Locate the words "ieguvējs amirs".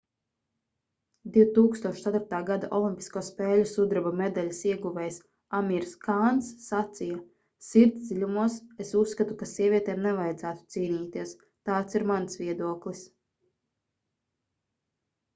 4.69-5.91